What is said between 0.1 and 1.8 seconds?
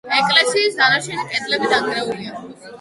ეკლესიის დანარჩენი კედლები